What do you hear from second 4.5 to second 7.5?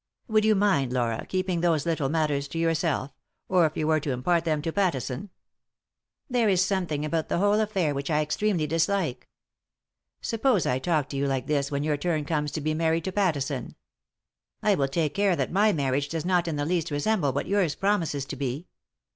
to Pattison?"" There is something about the